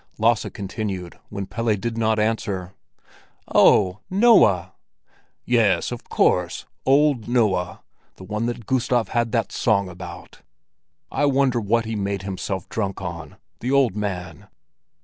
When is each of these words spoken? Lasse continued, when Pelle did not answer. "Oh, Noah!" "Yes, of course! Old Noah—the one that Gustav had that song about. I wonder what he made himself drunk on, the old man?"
Lasse 0.17 0.47
continued, 0.51 1.19
when 1.29 1.45
Pelle 1.45 1.75
did 1.75 1.95
not 1.95 2.17
answer. 2.17 2.73
"Oh, 3.53 3.99
Noah!" 4.09 4.73
"Yes, 5.45 5.91
of 5.91 6.05
course! 6.09 6.65
Old 6.87 7.27
Noah—the 7.27 8.23
one 8.23 8.47
that 8.47 8.65
Gustav 8.65 9.09
had 9.09 9.31
that 9.33 9.51
song 9.51 9.89
about. 9.89 10.41
I 11.11 11.25
wonder 11.25 11.61
what 11.61 11.85
he 11.85 11.95
made 11.95 12.23
himself 12.23 12.67
drunk 12.67 12.99
on, 12.99 13.37
the 13.59 13.69
old 13.71 13.95
man?" 13.95 14.47